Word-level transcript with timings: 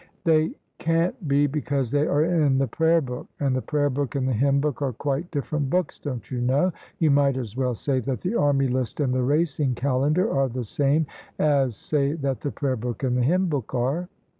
"They 0.25 0.55
can't 0.79 1.27
be, 1.27 1.45
because 1.45 1.91
they 1.91 2.07
are 2.07 2.23
in 2.25 2.57
the 2.57 2.65
Prayer 2.65 3.01
book; 3.01 3.27
and 3.39 3.55
the 3.55 3.61
Prayer 3.61 3.91
book 3.91 4.15
and 4.15 4.27
the 4.27 4.33
Hymn 4.33 4.59
book 4.59 4.81
are 4.81 4.93
quite 4.93 5.29
different 5.29 5.69
books, 5.69 5.99
don't 5.99 6.31
you 6.31 6.41
know? 6.41 6.73
You 6.97 7.11
might 7.11 7.37
as 7.37 7.55
well 7.55 7.75
say 7.75 7.99
that 7.99 8.21
the 8.21 8.33
Army 8.33 8.67
List 8.67 8.99
and 8.99 9.13
the 9.13 9.21
Racing 9.21 9.75
Calendar 9.75 10.27
are 10.35 10.49
the 10.49 10.63
same 10.63 11.05
as 11.37 11.75
say 11.75 12.13
that 12.13 12.41
the 12.41 12.49
Prayer 12.49 12.77
book 12.77 13.03
and 13.03 13.15
the 13.15 13.21
Hymn 13.21 13.45
book 13.45 13.75
are." 13.75 14.09